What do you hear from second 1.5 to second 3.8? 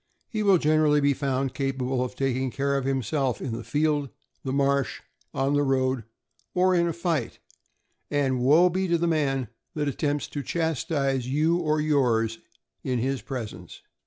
capable of taking care of himself in the